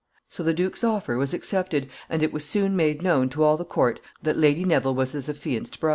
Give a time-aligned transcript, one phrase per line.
[0.27, 3.63] So the duke's offer was accepted, and it was soon made known to all the
[3.63, 5.89] court that Lady Neville was his affianced bride.